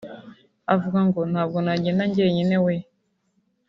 avuga 0.73 0.99
ngo 1.07 1.19
“ntabwo 1.31 1.57
nagenda 1.65 2.03
njyenyine 2.09 2.55
weeee 2.65 2.87